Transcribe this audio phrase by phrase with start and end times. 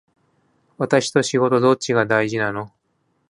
[0.79, 2.71] 私と仕事どっちが大事なの